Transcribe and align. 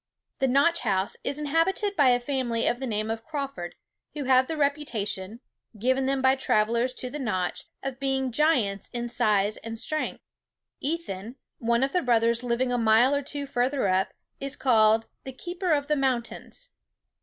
The 0.39 0.47
Notch 0.47 0.79
house 0.79 1.15
is 1.23 1.37
inhabited 1.37 1.95
by 1.95 2.09
a 2.09 2.19
family 2.19 2.65
of 2.65 2.79
the 2.79 2.87
name 2.87 3.11
of 3.11 3.23
Crawford, 3.23 3.75
who 4.15 4.23
have 4.23 4.47
the 4.47 4.57
reputation, 4.57 5.41
given 5.77 6.07
them 6.07 6.23
by 6.23 6.33
travellers 6.35 6.95
to 6.95 7.11
the 7.11 7.19
Notch, 7.19 7.65
of 7.83 7.99
being 7.99 8.31
giants 8.31 8.89
in 8.93 9.09
size 9.09 9.57
and 9.57 9.77
strength. 9.77 10.23
Ethan, 10.79 11.35
one 11.59 11.83
of 11.83 11.91
the 11.93 12.01
brothers 12.01 12.41
living 12.41 12.71
a 12.71 12.79
mile 12.79 13.13
or 13.13 13.21
two 13.21 13.45
further 13.45 13.87
up, 13.87 14.15
is 14.39 14.55
called 14.55 15.05
the 15.23 15.31
"Keeper 15.33 15.69
of 15.71 15.85
the 15.85 15.95
Mountains." 15.95 16.69